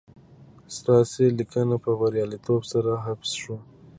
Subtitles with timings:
[0.77, 3.57] ستاسي لېنکه په برياليتوب سره حفظ شوه